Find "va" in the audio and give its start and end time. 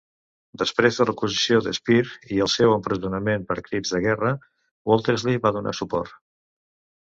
5.47-5.55